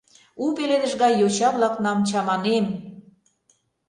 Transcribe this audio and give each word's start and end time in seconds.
У 0.43 0.45
пеледыш 0.55 0.93
гай 1.01 1.13
йоча-влакнам 1.17 1.99
чаманем! 2.09 2.65